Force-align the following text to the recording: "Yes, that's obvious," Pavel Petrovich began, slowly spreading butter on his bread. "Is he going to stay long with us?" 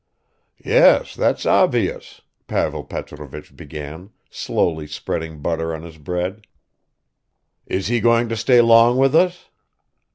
"Yes, 0.65 1.13
that's 1.13 1.45
obvious," 1.45 2.21
Pavel 2.47 2.83
Petrovich 2.83 3.55
began, 3.55 4.09
slowly 4.31 4.87
spreading 4.87 5.43
butter 5.43 5.75
on 5.75 5.83
his 5.83 5.99
bread. 5.99 6.47
"Is 7.67 7.85
he 7.85 7.99
going 7.99 8.27
to 8.29 8.35
stay 8.35 8.61
long 8.61 8.97
with 8.97 9.13
us?" 9.13 9.49